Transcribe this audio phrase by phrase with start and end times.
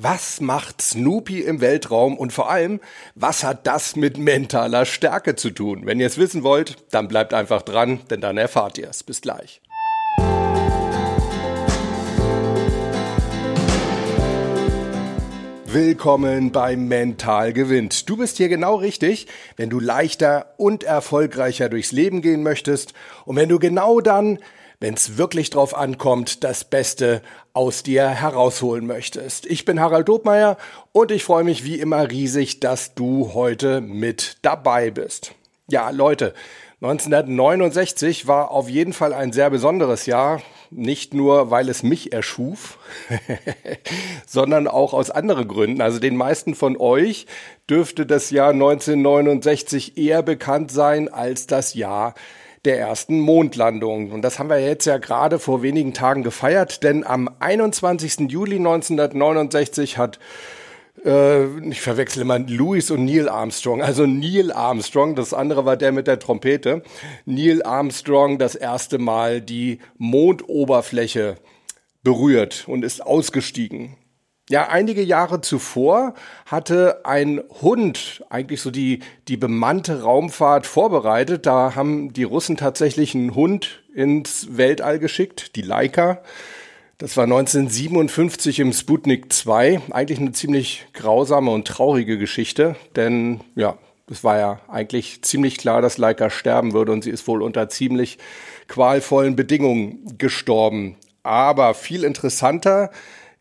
[0.00, 2.78] Was macht Snoopy im Weltraum und vor allem,
[3.16, 5.86] was hat das mit mentaler Stärke zu tun?
[5.86, 9.02] Wenn ihr es wissen wollt, dann bleibt einfach dran, denn dann erfahrt ihr es.
[9.02, 9.60] Bis gleich.
[15.66, 18.08] Willkommen bei Mental gewinnt.
[18.08, 19.26] Du bist hier genau richtig,
[19.56, 22.94] wenn du leichter und erfolgreicher durchs Leben gehen möchtest
[23.24, 24.38] und wenn du genau dann
[24.80, 27.22] wenn es wirklich drauf ankommt, das Beste
[27.52, 29.46] aus dir herausholen möchtest.
[29.46, 30.56] Ich bin Harald Dobmeier
[30.92, 35.34] und ich freue mich wie immer riesig, dass du heute mit dabei bist.
[35.68, 36.32] Ja, Leute,
[36.80, 42.78] 1969 war auf jeden Fall ein sehr besonderes Jahr, nicht nur weil es mich erschuf,
[44.26, 45.80] sondern auch aus anderen Gründen.
[45.80, 47.26] Also den meisten von euch
[47.68, 52.14] dürfte das Jahr 1969 eher bekannt sein als das Jahr
[52.64, 54.10] der ersten Mondlandung.
[54.10, 58.30] Und das haben wir jetzt ja gerade vor wenigen Tagen gefeiert, denn am 21.
[58.30, 60.18] Juli 1969 hat
[61.04, 63.82] äh, ich verwechsle immer Louis und Neil Armstrong.
[63.82, 66.82] Also Neil Armstrong, das andere war der mit der Trompete.
[67.24, 71.36] Neil Armstrong das erste Mal die Mondoberfläche
[72.02, 73.96] berührt und ist ausgestiegen.
[74.48, 76.14] Ja, einige Jahre zuvor
[76.46, 81.44] hatte ein Hund eigentlich so die, die bemannte Raumfahrt vorbereitet.
[81.44, 86.22] Da haben die Russen tatsächlich einen Hund ins Weltall geschickt, die Laika.
[86.96, 89.82] Das war 1957 im Sputnik 2.
[89.90, 93.76] Eigentlich eine ziemlich grausame und traurige Geschichte, denn ja,
[94.10, 97.68] es war ja eigentlich ziemlich klar, dass Laika sterben würde und sie ist wohl unter
[97.68, 98.16] ziemlich
[98.66, 100.96] qualvollen Bedingungen gestorben.
[101.22, 102.90] Aber viel interessanter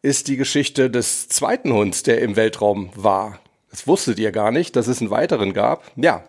[0.07, 3.41] ist die Geschichte des zweiten Hunds, der im Weltraum war.
[3.69, 5.83] Das wusstet ihr gar nicht, dass es einen weiteren gab.
[5.97, 6.23] Ja,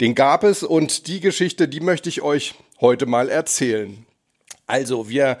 [0.00, 4.04] den gab es und die Geschichte, die möchte ich euch heute mal erzählen.
[4.66, 5.38] Also, wir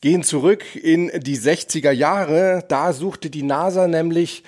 [0.00, 2.64] gehen zurück in die 60er Jahre.
[2.66, 4.42] Da suchte die NASA nämlich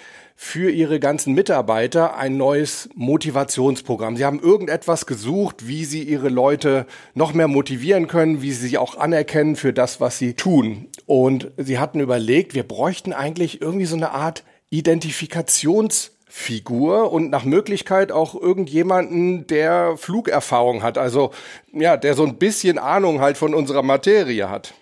[0.45, 4.17] für ihre ganzen Mitarbeiter ein neues Motivationsprogramm.
[4.17, 8.77] Sie haben irgendetwas gesucht, wie sie ihre Leute noch mehr motivieren können, wie sie sie
[8.77, 10.89] auch anerkennen für das, was sie tun.
[11.07, 18.11] Und sie hatten überlegt, wir bräuchten eigentlich irgendwie so eine Art Identifikationsfigur und nach Möglichkeit
[18.11, 21.31] auch irgendjemanden, der Flugerfahrung hat, also
[21.73, 24.75] ja, der so ein bisschen Ahnung halt von unserer Materie hat.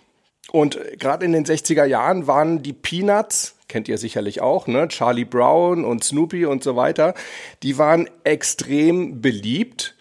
[0.52, 4.88] Und gerade in den 60er Jahren waren die Peanuts kennt ihr sicherlich auch, ne?
[4.88, 7.14] Charlie Brown und Snoopy und so weiter,
[7.62, 9.96] die waren extrem beliebt.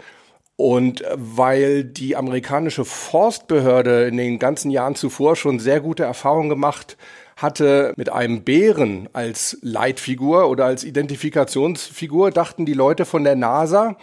[0.57, 6.97] Und weil die amerikanische Forstbehörde in den ganzen Jahren zuvor schon sehr gute Erfahrungen gemacht
[7.37, 13.95] hatte mit einem Bären als Leitfigur oder als Identifikationsfigur, dachten die Leute von der NASA,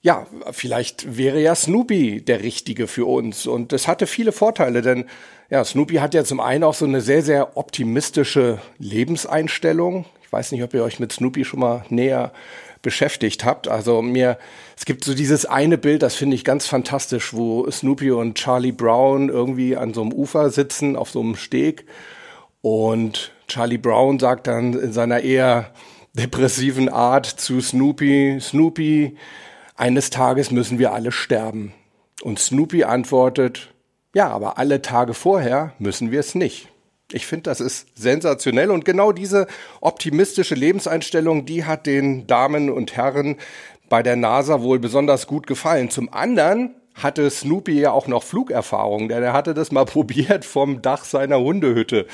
[0.00, 3.46] ja, vielleicht wäre ja Snoopy der Richtige für uns.
[3.46, 5.06] Und das hatte viele Vorteile, denn
[5.54, 10.04] ja, Snoopy hat ja zum einen auch so eine sehr, sehr optimistische Lebenseinstellung.
[10.24, 12.32] Ich weiß nicht, ob ihr euch mit Snoopy schon mal näher
[12.82, 13.68] beschäftigt habt.
[13.68, 14.36] Also mir,
[14.76, 18.72] es gibt so dieses eine Bild, das finde ich ganz fantastisch, wo Snoopy und Charlie
[18.72, 21.86] Brown irgendwie an so einem Ufer sitzen, auf so einem Steg.
[22.60, 25.70] Und Charlie Brown sagt dann in seiner eher
[26.14, 29.16] depressiven Art zu Snoopy, Snoopy,
[29.76, 31.72] eines Tages müssen wir alle sterben.
[32.22, 33.73] Und Snoopy antwortet,
[34.14, 36.68] ja, aber alle Tage vorher müssen wir es nicht.
[37.12, 39.46] Ich finde, das ist sensationell und genau diese
[39.80, 43.36] optimistische Lebenseinstellung, die hat den Damen und Herren
[43.88, 45.90] bei der NASA wohl besonders gut gefallen.
[45.90, 50.80] Zum anderen hatte Snoopy ja auch noch Flugerfahrung, denn er hatte das mal probiert, vom
[50.80, 52.06] Dach seiner Hundehütte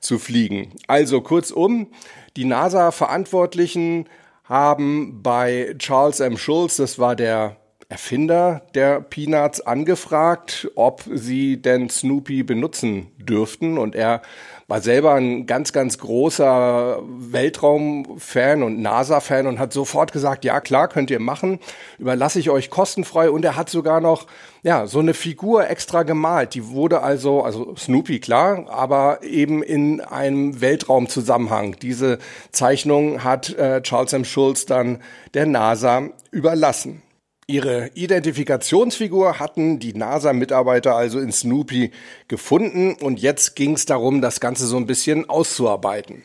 [0.00, 0.72] zu fliegen.
[0.86, 1.88] Also kurzum,
[2.36, 4.08] die NASA-Verantwortlichen
[4.44, 6.38] haben bei Charles M.
[6.38, 7.56] Schulz, das war der
[7.90, 13.78] Erfinder der Peanuts, angefragt, ob sie denn Snoopy benutzen dürften.
[13.78, 14.20] Und er
[14.66, 20.88] war selber ein ganz, ganz großer Weltraumfan und NASA-Fan und hat sofort gesagt, ja klar,
[20.88, 21.60] könnt ihr machen,
[21.98, 23.30] überlasse ich euch kostenfrei.
[23.30, 24.26] Und er hat sogar noch,
[24.62, 26.52] ja, so eine Figur extra gemalt.
[26.52, 31.76] Die wurde also, also Snoopy klar, aber eben in einem Weltraumzusammenhang.
[31.80, 32.18] Diese
[32.52, 34.26] Zeichnung hat äh, Charles M.
[34.26, 35.00] Schulz dann
[35.32, 37.02] der NASA überlassen.
[37.50, 41.92] Ihre Identifikationsfigur hatten die NASA-Mitarbeiter also in Snoopy
[42.28, 46.24] gefunden und jetzt ging es darum, das Ganze so ein bisschen auszuarbeiten.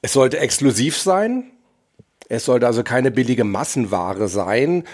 [0.00, 1.50] Es sollte exklusiv sein,
[2.28, 4.84] es sollte also keine billige Massenware sein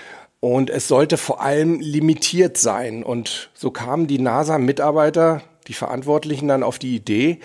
[0.40, 3.02] und es sollte vor allem limitiert sein.
[3.04, 7.40] Und so kamen die NASA-Mitarbeiter, die Verantwortlichen dann auf die Idee,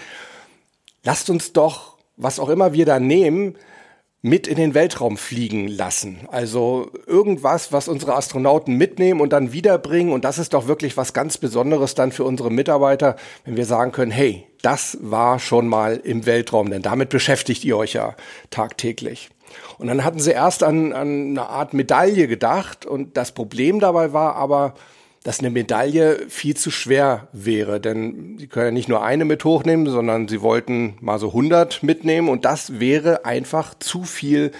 [1.03, 3.57] lasst uns doch, was auch immer wir da nehmen,
[4.21, 6.27] mit in den Weltraum fliegen lassen.
[6.29, 10.11] Also irgendwas, was unsere Astronauten mitnehmen und dann wiederbringen.
[10.11, 13.91] Und das ist doch wirklich was ganz Besonderes dann für unsere Mitarbeiter, wenn wir sagen
[13.91, 18.15] können, hey, das war schon mal im Weltraum, denn damit beschäftigt ihr euch ja
[18.49, 19.29] tagtäglich.
[19.77, 24.11] Und dann hatten sie erst an, an eine Art Medaille gedacht und das Problem dabei
[24.11, 24.75] war aber,
[25.23, 29.43] dass eine Medaille viel zu schwer wäre, denn sie können ja nicht nur eine mit
[29.43, 34.51] hochnehmen, sondern sie wollten mal so 100 mitnehmen und das wäre einfach zu viel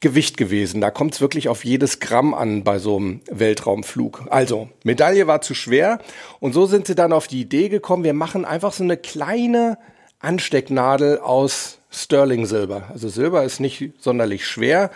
[0.00, 0.80] Gewicht gewesen.
[0.80, 4.26] Da kommt es wirklich auf jedes Gramm an bei so einem Weltraumflug.
[4.30, 6.00] Also, Medaille war zu schwer
[6.40, 9.78] und so sind sie dann auf die Idee gekommen, wir machen einfach so eine kleine
[10.18, 12.84] Anstecknadel aus Sterling Silber.
[12.90, 14.90] Also Silber ist nicht sonderlich schwer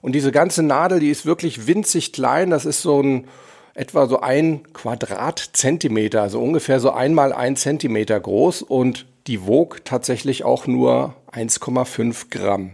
[0.00, 3.28] und diese ganze Nadel, die ist wirklich winzig klein, das ist so ein
[3.74, 10.44] etwa so ein Quadratzentimeter, also ungefähr so einmal ein Zentimeter groß und die wog tatsächlich
[10.44, 12.72] auch nur 1,5 Gramm.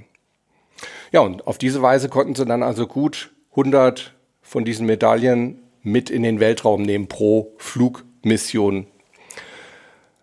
[1.12, 6.10] Ja, und auf diese Weise konnten sie dann also gut 100 von diesen Medaillen mit
[6.10, 8.86] in den Weltraum nehmen pro Flugmission.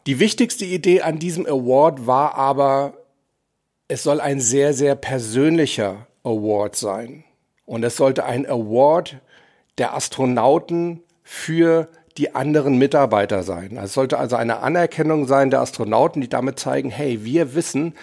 [0.08, 2.94] Die wichtigste Idee an diesem Award war aber,
[3.88, 7.24] es soll ein sehr, sehr persönlicher Award sein.
[7.66, 9.18] Und es sollte ein Award
[9.78, 11.88] der Astronauten für
[12.18, 13.78] die anderen Mitarbeiter sein.
[13.78, 17.94] Es sollte also eine Anerkennung sein der Astronauten, die damit zeigen, hey, wir wissen,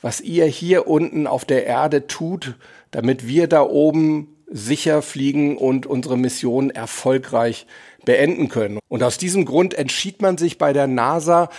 [0.00, 2.54] was ihr hier unten auf der Erde tut,
[2.90, 7.66] damit wir da oben sicher fliegen und unsere Mission erfolgreich
[8.04, 8.78] beenden können.
[8.88, 11.50] Und aus diesem Grund entschied man sich bei der NASA,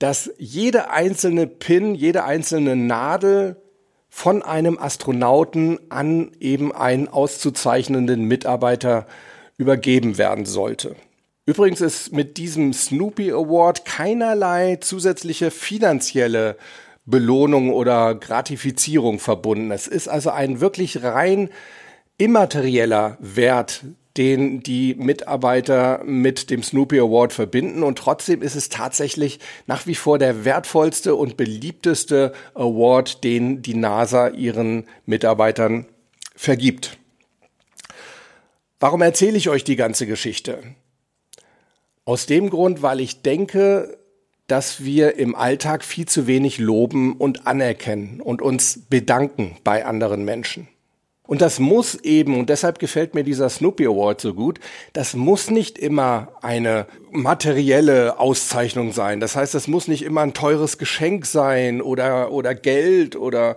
[0.00, 3.56] dass jede einzelne Pin, jede einzelne Nadel
[4.16, 9.08] von einem Astronauten an eben einen auszuzeichnenden Mitarbeiter
[9.58, 10.94] übergeben werden sollte.
[11.46, 16.56] Übrigens ist mit diesem Snoopy Award keinerlei zusätzliche finanzielle
[17.04, 19.72] Belohnung oder Gratifizierung verbunden.
[19.72, 21.50] Es ist also ein wirklich rein
[22.16, 23.82] immaterieller Wert,
[24.16, 27.82] den die Mitarbeiter mit dem Snoopy Award verbinden.
[27.82, 33.74] Und trotzdem ist es tatsächlich nach wie vor der wertvollste und beliebteste Award, den die
[33.74, 35.86] NASA ihren Mitarbeitern
[36.36, 36.98] vergibt.
[38.78, 40.62] Warum erzähle ich euch die ganze Geschichte?
[42.04, 43.98] Aus dem Grund, weil ich denke,
[44.46, 50.24] dass wir im Alltag viel zu wenig loben und anerkennen und uns bedanken bei anderen
[50.24, 50.68] Menschen.
[51.26, 54.60] Und das muss eben, und deshalb gefällt mir dieser Snoopy Award so gut,
[54.92, 59.20] das muss nicht immer eine materielle Auszeichnung sein.
[59.20, 63.56] Das heißt, das muss nicht immer ein teures Geschenk sein oder, oder Geld oder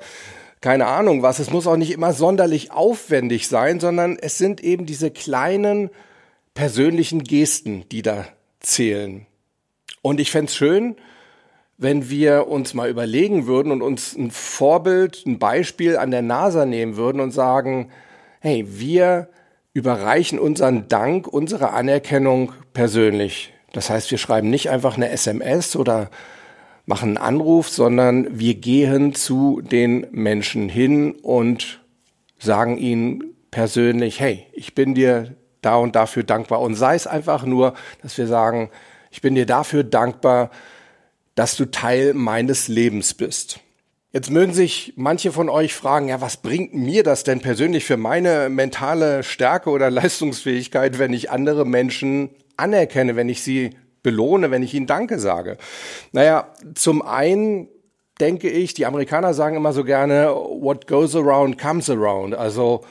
[0.62, 1.40] keine Ahnung was.
[1.40, 5.90] Es muss auch nicht immer sonderlich aufwendig sein, sondern es sind eben diese kleinen
[6.54, 8.26] persönlichen Gesten, die da
[8.62, 9.26] zählen.
[10.02, 10.96] Und ich fände schön,
[11.78, 16.66] wenn wir uns mal überlegen würden und uns ein Vorbild, ein Beispiel an der NASA
[16.66, 17.90] nehmen würden und sagen,
[18.40, 19.30] hey, wir
[19.74, 23.54] überreichen unseren Dank, unsere Anerkennung persönlich.
[23.74, 26.10] Das heißt, wir schreiben nicht einfach eine SMS oder
[26.88, 31.84] machen einen Anruf, sondern wir gehen zu den Menschen hin und
[32.40, 36.62] sagen ihnen persönlich, hey, ich bin dir da und dafür dankbar.
[36.62, 38.70] Und sei es einfach nur, dass wir sagen,
[39.12, 40.50] ich bin dir dafür dankbar,
[41.38, 43.60] dass du Teil meines Lebens bist.
[44.12, 47.96] Jetzt mögen sich manche von euch fragen, ja, was bringt mir das denn persönlich für
[47.96, 53.70] meine mentale Stärke oder Leistungsfähigkeit, wenn ich andere Menschen anerkenne, wenn ich sie
[54.02, 55.58] belohne, wenn ich ihnen Danke sage?
[56.12, 57.70] Naja, zum einen
[58.20, 62.34] denke ich, die Amerikaner sagen immer so gerne, what goes around comes around.
[62.34, 62.84] Also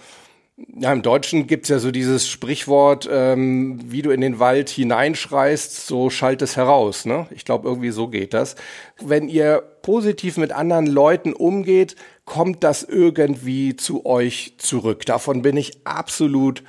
[0.57, 5.87] ja, im Deutschen gibt's ja so dieses Sprichwort, ähm, wie du in den Wald hineinschreist,
[5.87, 7.05] so schallt es heraus.
[7.05, 7.27] Ne?
[7.31, 8.57] Ich glaube, irgendwie so geht das.
[8.99, 11.95] Wenn ihr positiv mit anderen Leuten umgeht,
[12.25, 15.05] kommt das irgendwie zu euch zurück.
[15.05, 16.63] Davon bin ich absolut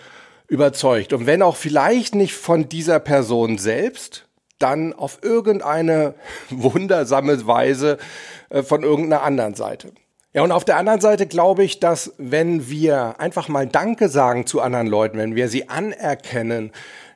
[0.49, 1.13] überzeugt.
[1.13, 4.27] Und wenn auch vielleicht nicht von dieser Person selbst,
[4.59, 6.15] dann auf irgendeine
[6.49, 7.99] wundersame Weise
[8.49, 9.93] äh, von irgendeiner anderen Seite.
[10.33, 14.45] Ja, und auf der anderen Seite glaube ich, dass wenn wir einfach mal Danke sagen
[14.45, 16.71] zu anderen Leuten, wenn wir sie anerkennen,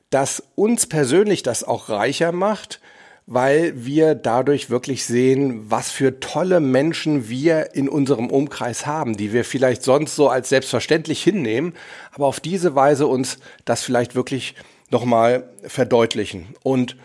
[0.10, 2.80] dass uns persönlich das auch reicher macht,
[3.28, 9.32] weil wir dadurch wirklich sehen, was für tolle Menschen wir in unserem Umkreis haben, die
[9.32, 11.74] wir vielleicht sonst so als selbstverständlich hinnehmen,
[12.14, 14.56] aber auf diese Weise uns das vielleicht wirklich
[14.90, 16.48] nochmal verdeutlichen.
[16.64, 16.98] Und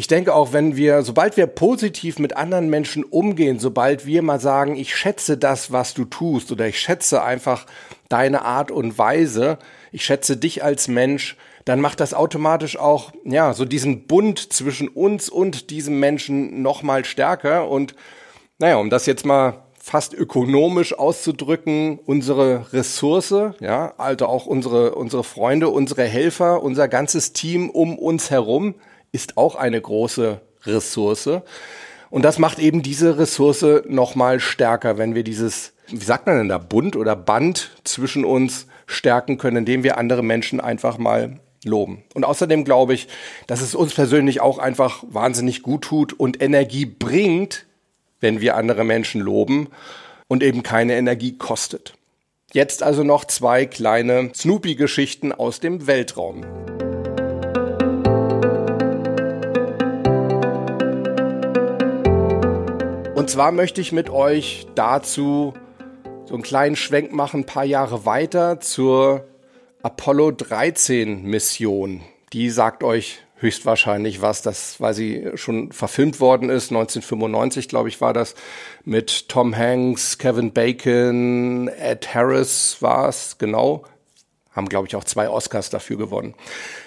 [0.00, 4.40] ich denke auch, wenn wir, sobald wir positiv mit anderen Menschen umgehen, sobald wir mal
[4.40, 7.66] sagen, ich schätze das, was du tust, oder ich schätze einfach
[8.08, 9.58] deine Art und Weise,
[9.92, 14.88] ich schätze dich als Mensch, dann macht das automatisch auch, ja, so diesen Bund zwischen
[14.88, 17.68] uns und diesem Menschen nochmal stärker.
[17.68, 17.94] Und
[18.58, 25.24] naja, um das jetzt mal fast ökonomisch auszudrücken, unsere Ressource, ja, also auch unsere, unsere
[25.24, 28.76] Freunde, unsere Helfer, unser ganzes Team um uns herum
[29.12, 31.28] ist auch eine große Ressource.
[32.10, 36.48] Und das macht eben diese Ressource nochmal stärker, wenn wir dieses, wie sagt man denn
[36.48, 42.02] da, Bund oder Band zwischen uns stärken können, indem wir andere Menschen einfach mal loben.
[42.14, 43.08] Und außerdem glaube ich,
[43.46, 47.66] dass es uns persönlich auch einfach wahnsinnig gut tut und Energie bringt,
[48.20, 49.68] wenn wir andere Menschen loben
[50.26, 51.94] und eben keine Energie kostet.
[52.52, 56.44] Jetzt also noch zwei kleine Snoopy-Geschichten aus dem Weltraum.
[63.30, 65.54] Und zwar möchte ich mit euch dazu
[66.24, 69.24] so einen kleinen Schwenk machen, ein paar Jahre weiter zur
[69.82, 72.00] Apollo 13 Mission.
[72.32, 78.00] Die sagt euch höchstwahrscheinlich was, das, weil sie schon verfilmt worden ist, 1995, glaube ich,
[78.00, 78.34] war das,
[78.84, 83.84] mit Tom Hanks, Kevin Bacon, Ed Harris war es, genau.
[84.50, 86.34] Haben, glaube ich, auch zwei Oscars dafür gewonnen.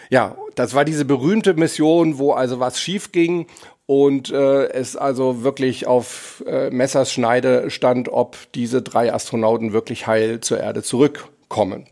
[0.10, 3.48] Ja, das war diese berühmte Mission, wo also was schief ging
[3.86, 10.08] und äh, es also wirklich auf äh, Messers Schneide stand, ob diese drei Astronauten wirklich
[10.08, 11.88] heil zur Erde zurückkommen.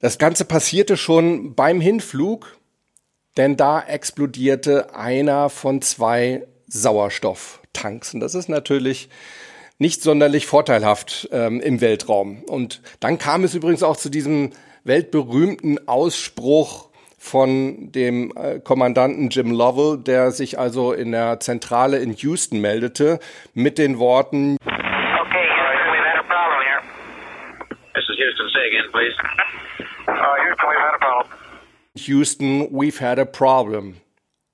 [0.00, 2.58] Das Ganze passierte schon beim Hinflug,
[3.36, 8.14] denn da explodierte einer von zwei Sauerstofftanks.
[8.14, 9.08] Und das ist natürlich
[9.78, 12.42] nicht sonderlich vorteilhaft ähm, im Weltraum.
[12.44, 14.50] Und dann kam es übrigens auch zu diesem
[14.84, 16.90] weltberühmten Ausspruch,
[17.24, 23.18] von dem äh, Kommandanten Jim Lovell, der sich also in der Zentrale in Houston meldete,
[23.54, 26.82] mit den Worten Okay, Houston, we've had a problem here.
[27.94, 29.16] This is Houston, say again, please.
[30.06, 31.32] Uh, Houston, we've had a problem.
[31.96, 33.96] Houston, we've had a problem.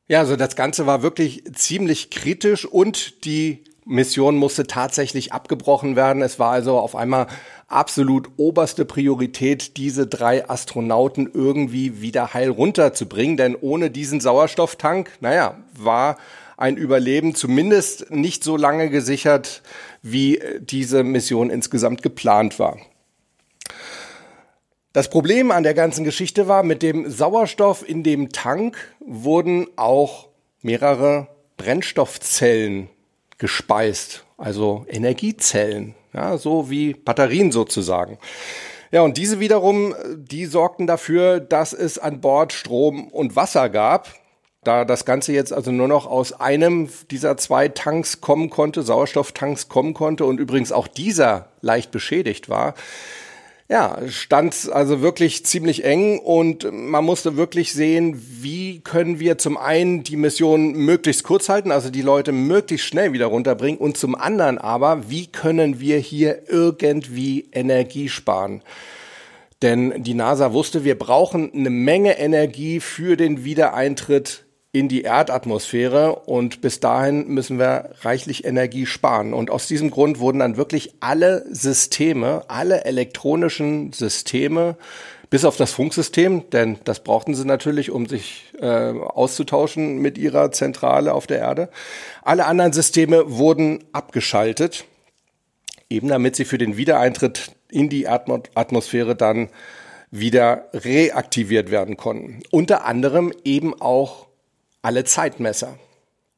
[0.06, 6.22] Ja, also das Ganze war wirklich ziemlich kritisch und die Mission musste tatsächlich abgebrochen werden.
[6.22, 7.26] Es war also auf einmal
[7.70, 13.36] absolut oberste Priorität, diese drei Astronauten irgendwie wieder heil runterzubringen.
[13.36, 16.18] Denn ohne diesen Sauerstofftank, naja, war
[16.56, 19.62] ein Überleben zumindest nicht so lange gesichert,
[20.02, 22.78] wie diese Mission insgesamt geplant war.
[24.92, 30.28] Das Problem an der ganzen Geschichte war, mit dem Sauerstoff in dem Tank wurden auch
[30.62, 32.90] mehrere Brennstoffzellen
[33.38, 38.18] gespeist, also Energiezellen ja, so wie Batterien sozusagen.
[38.92, 44.08] Ja, und diese wiederum, die sorgten dafür, dass es an Bord Strom und Wasser gab.
[44.62, 49.68] Da das Ganze jetzt also nur noch aus einem dieser zwei Tanks kommen konnte, Sauerstofftanks
[49.68, 52.74] kommen konnte und übrigens auch dieser leicht beschädigt war,
[53.70, 59.56] ja, stand also wirklich ziemlich eng und man musste wirklich sehen, wie können wir zum
[59.56, 64.16] einen die Mission möglichst kurz halten, also die Leute möglichst schnell wieder runterbringen und zum
[64.16, 68.62] anderen aber, wie können wir hier irgendwie Energie sparen?
[69.62, 76.14] Denn die NASA wusste, wir brauchen eine Menge Energie für den Wiedereintritt in die Erdatmosphäre
[76.14, 79.34] und bis dahin müssen wir reichlich Energie sparen.
[79.34, 84.76] Und aus diesem Grund wurden dann wirklich alle Systeme, alle elektronischen Systeme,
[85.28, 90.52] bis auf das Funksystem, denn das brauchten sie natürlich, um sich äh, auszutauschen mit ihrer
[90.52, 91.68] Zentrale auf der Erde.
[92.22, 94.84] Alle anderen Systeme wurden abgeschaltet,
[95.88, 99.48] eben damit sie für den Wiedereintritt in die Atmosphäre dann
[100.10, 102.40] wieder reaktiviert werden konnten.
[102.50, 104.29] Unter anderem eben auch
[104.82, 105.78] alle Zeitmesser.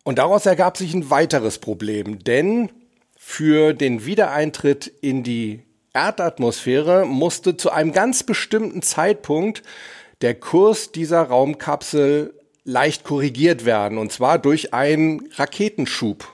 [0.04, 2.70] Und daraus ergab sich ein weiteres Problem, denn
[3.16, 9.62] für den Wiedereintritt in die Erdatmosphäre musste zu einem ganz bestimmten Zeitpunkt
[10.22, 12.34] der Kurs dieser Raumkapsel
[12.64, 16.26] leicht korrigiert werden, und zwar durch einen Raketenschub.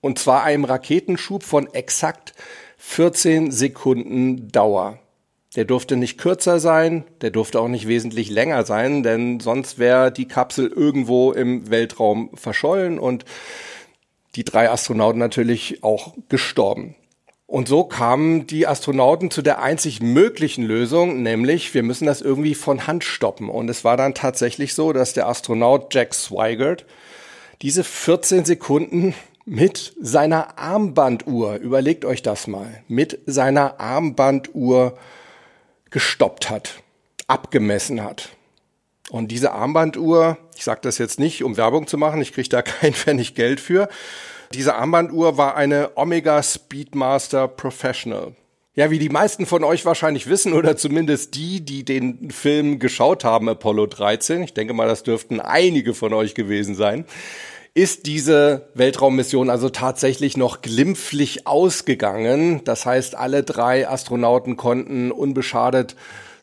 [0.00, 2.32] Und zwar einem Raketenschub von exakt
[2.78, 4.99] 14 Sekunden Dauer.
[5.56, 10.12] Der durfte nicht kürzer sein, der durfte auch nicht wesentlich länger sein, denn sonst wäre
[10.12, 13.24] die Kapsel irgendwo im Weltraum verschollen und
[14.36, 16.94] die drei Astronauten natürlich auch gestorben.
[17.50, 22.54] Und so kamen die Astronauten zu der einzig möglichen Lösung, nämlich wir müssen das irgendwie
[22.54, 23.48] von Hand stoppen.
[23.48, 26.86] Und es war dann tatsächlich so, dass der Astronaut Jack Swigert
[27.60, 29.14] diese 14 Sekunden
[29.46, 34.96] mit seiner Armbanduhr, überlegt euch das mal, mit seiner Armbanduhr
[35.90, 36.82] gestoppt hat,
[37.26, 38.30] abgemessen hat.
[39.10, 42.62] Und diese Armbanduhr, ich sage das jetzt nicht, um Werbung zu machen, ich kriege da
[42.62, 43.88] kein Pfennig Geld für.
[44.54, 48.34] Diese Armbanduhr war eine Omega Speedmaster Professional.
[48.74, 53.24] Ja, wie die meisten von euch wahrscheinlich wissen, oder zumindest die, die den Film geschaut
[53.24, 57.04] haben, Apollo 13, ich denke mal, das dürften einige von euch gewesen sein.
[57.74, 62.62] Ist diese Weltraummission also tatsächlich noch glimpflich ausgegangen.
[62.64, 65.96] Das heißt, alle drei Astronauten konnten unbeschadet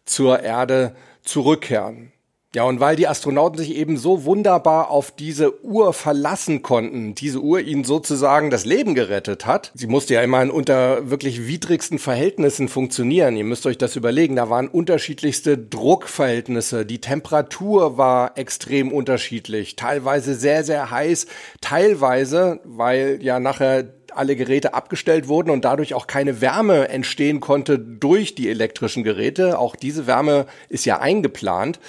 [0.06, 2.12] zur Erde zurückkehren.
[2.58, 7.40] Ja, und weil die Astronauten sich eben so wunderbar auf diese Uhr verlassen konnten, diese
[7.40, 9.72] Uhr ihnen sozusagen das Leben gerettet hat.
[9.76, 13.38] Sie musste ja immerhin unter wirklich widrigsten Verhältnissen funktionieren.
[13.38, 14.38] Ihr müsst euch das überlegen.
[14.38, 16.84] Da waren unterschiedlichste Druckverhältnisse.
[16.84, 19.76] Die Temperatur war extrem unterschiedlich.
[19.76, 21.28] Teilweise sehr, sehr heiß.
[21.62, 27.78] Teilweise, weil ja nachher alle Geräte abgestellt wurden und dadurch auch keine Wärme entstehen konnte
[27.78, 29.60] durch die elektrischen Geräte.
[29.60, 31.80] Auch diese Wärme ist ja eingeplant.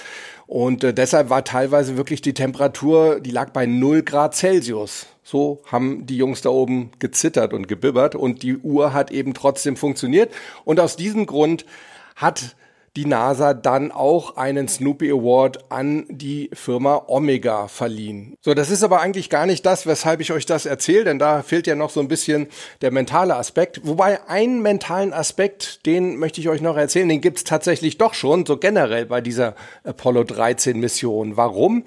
[0.49, 5.05] Und äh, deshalb war teilweise wirklich die Temperatur, die lag bei 0 Grad Celsius.
[5.21, 9.77] So haben die Jungs da oben gezittert und gebibbert und die Uhr hat eben trotzdem
[9.77, 10.33] funktioniert.
[10.65, 11.67] Und aus diesem Grund
[12.15, 12.55] hat
[12.95, 18.35] die NASA dann auch einen Snoopy Award an die Firma Omega verliehen.
[18.41, 21.43] So, das ist aber eigentlich gar nicht das, weshalb ich euch das erzähle, denn da
[21.43, 22.47] fehlt ja noch so ein bisschen
[22.81, 23.81] der mentale Aspekt.
[23.83, 28.45] Wobei einen mentalen Aspekt, den möchte ich euch noch erzählen, den gibt's tatsächlich doch schon,
[28.45, 31.37] so generell bei dieser Apollo 13 Mission.
[31.37, 31.83] Warum?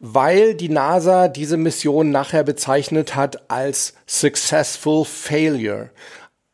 [0.00, 5.90] Weil die NASA diese Mission nachher bezeichnet hat als Successful Failure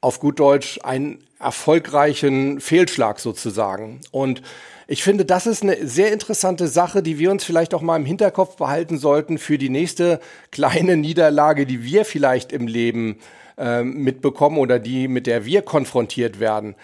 [0.00, 4.00] auf gut Deutsch einen erfolgreichen Fehlschlag sozusagen.
[4.10, 4.42] Und
[4.86, 8.04] ich finde, das ist eine sehr interessante Sache, die wir uns vielleicht auch mal im
[8.04, 13.18] Hinterkopf behalten sollten für die nächste kleine Niederlage, die wir vielleicht im Leben
[13.56, 16.74] äh, mitbekommen oder die, mit der wir konfrontiert werden.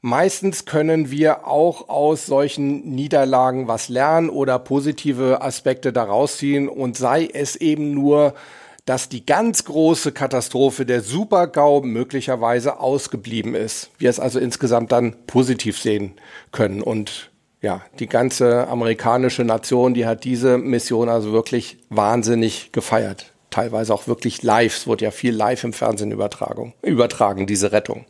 [0.00, 6.96] Meistens können wir auch aus solchen Niederlagen was lernen oder positive Aspekte daraus ziehen und
[6.98, 8.34] sei es eben nur
[8.84, 13.90] dass die ganz große Katastrophe der Super-GAU möglicherweise ausgeblieben ist.
[13.98, 16.14] Wir es also insgesamt dann positiv sehen
[16.52, 16.82] können.
[16.82, 17.30] Und
[17.62, 23.32] ja, die ganze amerikanische Nation, die hat diese Mission also wirklich wahnsinnig gefeiert.
[23.50, 24.76] Teilweise auch wirklich live.
[24.76, 28.04] Es wurde ja viel live im Fernsehen übertragen, übertragen, diese Rettung.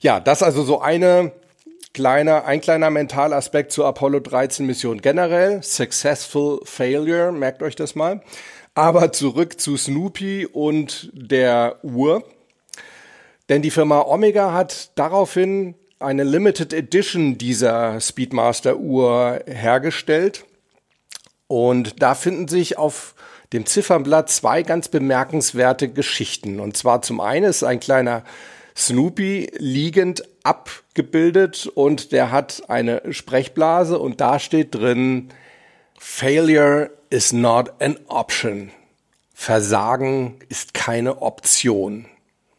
[0.00, 1.30] Ja, das also so eine
[1.92, 5.62] kleiner, ein kleiner Mentalaspekt zur Apollo 13 Mission generell.
[5.62, 8.22] Successful Failure, merkt euch das mal.
[8.74, 12.24] Aber zurück zu Snoopy und der Uhr.
[13.48, 20.44] Denn die Firma Omega hat daraufhin eine Limited Edition dieser Speedmaster Uhr hergestellt.
[21.46, 23.14] Und da finden sich auf
[23.52, 26.58] dem Ziffernblatt zwei ganz bemerkenswerte Geschichten.
[26.58, 28.24] Und zwar zum einen ist ein kleiner
[28.76, 35.30] Snoopy liegend abgebildet und der hat eine Sprechblase und da steht drin
[36.06, 38.70] Failure is not an option.
[39.32, 42.04] Versagen ist keine Option.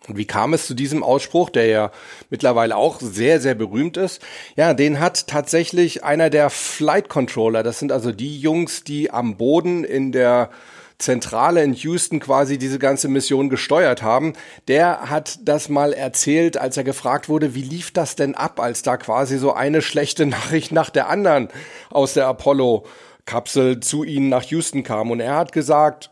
[0.07, 1.91] Und wie kam es zu diesem Ausspruch, der ja
[2.29, 4.19] mittlerweile auch sehr, sehr berühmt ist?
[4.57, 9.37] Ja, den hat tatsächlich einer der Flight Controller, das sind also die Jungs, die am
[9.37, 10.49] Boden in der
[10.97, 14.33] Zentrale in Houston quasi diese ganze Mission gesteuert haben,
[14.67, 18.81] der hat das mal erzählt, als er gefragt wurde, wie lief das denn ab, als
[18.81, 21.49] da quasi so eine schlechte Nachricht nach der anderen
[21.91, 22.85] aus der Apollo
[23.25, 25.11] Kapsel zu ihnen nach Houston kam.
[25.11, 26.11] Und er hat gesagt,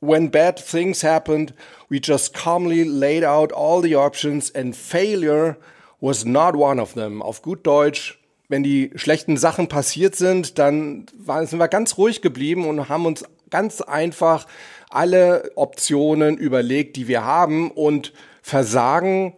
[0.00, 1.54] when bad things happened,
[1.88, 5.56] we just calmly laid out all the options and failure
[6.00, 7.22] was not one of them.
[7.22, 11.06] Auf gut Deutsch, wenn die schlechten Sachen passiert sind, dann
[11.44, 14.46] sind wir ganz ruhig geblieben und haben uns ganz einfach
[14.90, 19.34] alle Optionen überlegt, die wir haben und Versagen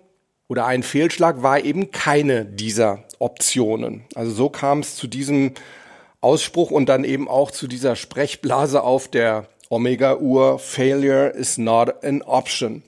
[0.49, 4.05] oder ein Fehlschlag war eben keine dieser Optionen.
[4.15, 5.53] Also so kam es zu diesem
[6.21, 12.23] Ausspruch und dann eben auch zu dieser Sprechblase auf der Omega-Uhr, Failure is not an
[12.23, 12.83] option.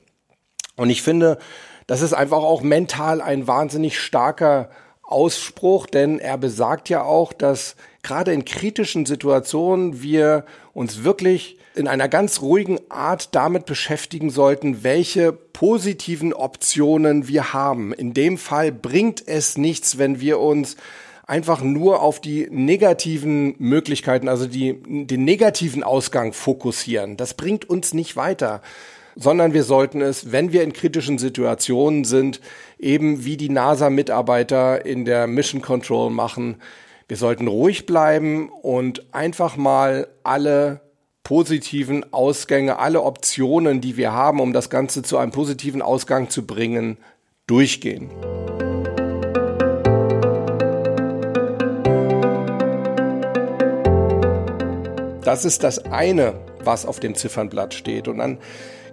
[0.77, 1.39] Und ich finde,
[1.87, 4.71] das ist einfach auch mental ein wahnsinnig starker
[5.03, 11.89] Ausspruch, denn er besagt ja auch, dass gerade in kritischen Situationen wir uns wirklich in
[11.89, 17.93] einer ganz ruhigen Art damit beschäftigen sollten, welche positiven Optionen wir haben.
[17.93, 20.77] In dem Fall bringt es nichts, wenn wir uns
[21.33, 27.17] einfach nur auf die negativen Möglichkeiten, also die, den negativen Ausgang fokussieren.
[27.17, 28.61] Das bringt uns nicht weiter
[29.15, 32.41] sondern wir sollten es, wenn wir in kritischen Situationen sind,
[32.79, 36.57] eben wie die NASA-Mitarbeiter in der Mission Control machen,
[37.09, 40.81] wir sollten ruhig bleiben und einfach mal alle
[41.25, 46.47] positiven Ausgänge, alle Optionen, die wir haben, um das Ganze zu einem positiven Ausgang zu
[46.47, 46.97] bringen,
[47.47, 48.09] durchgehen.
[55.25, 58.09] Das ist das eine, was auf dem Ziffernblatt steht.
[58.09, 58.39] Und dann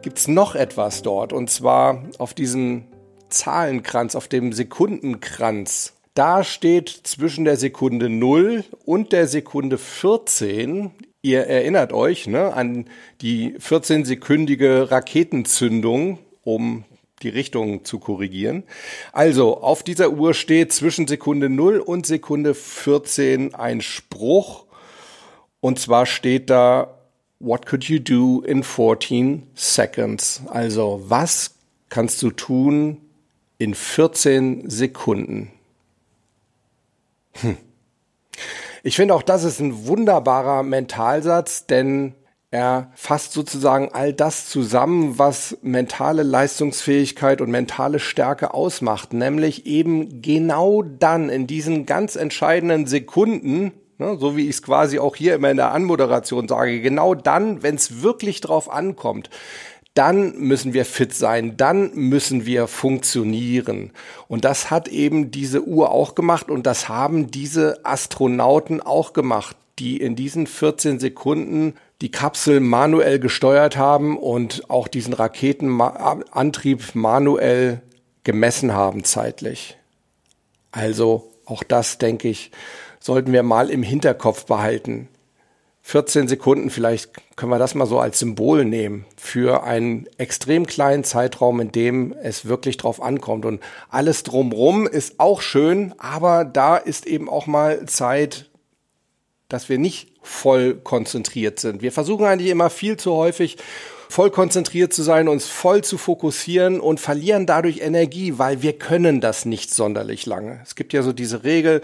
[0.01, 2.85] gibt es noch etwas dort, und zwar auf diesem
[3.29, 5.93] Zahlenkranz, auf dem Sekundenkranz.
[6.13, 12.85] Da steht zwischen der Sekunde 0 und der Sekunde 14 Ihr erinnert euch ne, an
[13.19, 16.85] die 14-sekündige Raketenzündung, um
[17.21, 18.63] die Richtung zu korrigieren.
[19.11, 24.65] Also, auf dieser Uhr steht zwischen Sekunde 0 und Sekunde 14 ein Spruch.
[25.61, 26.95] Und zwar steht da,
[27.41, 30.41] What could you do in 14 seconds?
[30.47, 31.51] Also, was
[31.87, 32.97] kannst du tun
[33.57, 35.49] in 14 Sekunden?
[37.35, 37.55] Hm.
[38.83, 42.13] Ich finde auch, das ist ein wunderbarer Mentalsatz, denn
[42.51, 50.21] er fasst sozusagen all das zusammen, was mentale Leistungsfähigkeit und mentale Stärke ausmacht, nämlich eben
[50.21, 55.35] genau dann in diesen ganz entscheidenden Sekunden, ne, so wie ich es quasi auch hier
[55.35, 59.29] immer in der Anmoderation sage, genau dann, wenn es wirklich drauf ankommt,
[59.93, 63.91] dann müssen wir fit sein, dann müssen wir funktionieren.
[64.27, 69.57] Und das hat eben diese Uhr auch gemacht und das haben diese Astronauten auch gemacht,
[69.77, 77.81] die in diesen 14 Sekunden die Kapsel manuell gesteuert haben und auch diesen Raketenantrieb manuell
[78.23, 79.77] gemessen haben zeitlich.
[80.71, 82.51] Also auch das, denke ich,
[82.99, 85.07] sollten wir mal im Hinterkopf behalten.
[85.81, 91.03] 14 Sekunden, vielleicht können wir das mal so als Symbol nehmen für einen extrem kleinen
[91.03, 93.45] Zeitraum, in dem es wirklich drauf ankommt.
[93.45, 98.49] Und alles drumrum ist auch schön, aber da ist eben auch mal Zeit,
[99.47, 101.81] dass wir nicht voll konzentriert sind.
[101.81, 103.57] Wir versuchen eigentlich immer viel zu häufig
[104.09, 109.21] voll konzentriert zu sein, uns voll zu fokussieren und verlieren dadurch Energie, weil wir können
[109.21, 110.59] das nicht sonderlich lange.
[110.63, 111.81] Es gibt ja so diese Regel,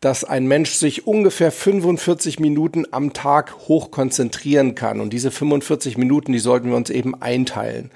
[0.00, 5.00] dass ein Mensch sich ungefähr 45 Minuten am Tag hoch konzentrieren kann.
[5.00, 7.90] Und diese 45 Minuten, die sollten wir uns eben einteilen.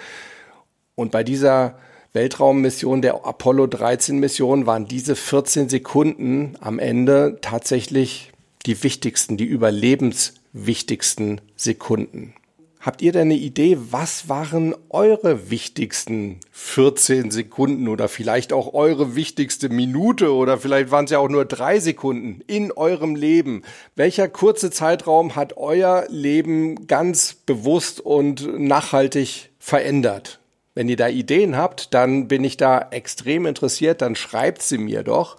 [0.95, 1.79] Und bei dieser
[2.13, 8.33] Weltraummission, der Apollo 13 Mission, waren diese 14 Sekunden am Ende tatsächlich
[8.67, 12.35] die wichtigsten, die überlebenswichtigsten Sekunden.
[12.83, 19.15] Habt ihr denn eine Idee, was waren eure wichtigsten 14 Sekunden oder vielleicht auch eure
[19.15, 23.63] wichtigste Minute oder vielleicht waren es ja auch nur drei Sekunden in eurem Leben?
[23.95, 30.41] Welcher kurze Zeitraum hat euer Leben ganz bewusst und nachhaltig verändert?
[30.75, 35.05] Wenn ihr da Ideen habt, dann bin ich da extrem interessiert, dann schreibt sie mir
[35.05, 35.37] doch.